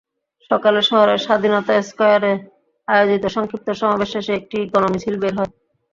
[0.51, 2.33] সকালে শহরের স্বাধীনতা স্কয়ারে
[2.87, 5.51] আয়োজিত সংক্ষিপ্ত সমাবেশ শেষে একটি গণমিছিল বের হয়।